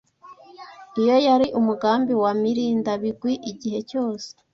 [1.01, 4.29] Iyo yari umugambi wa Murindabigwi igihe cyose.